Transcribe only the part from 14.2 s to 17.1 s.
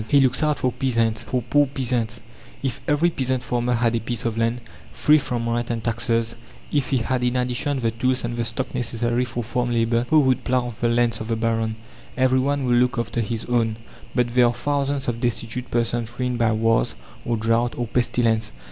there are thousands of destitute persons ruined by wars,